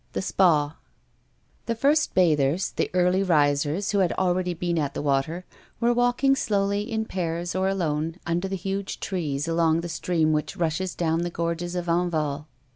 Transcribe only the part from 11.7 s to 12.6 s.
of Enval.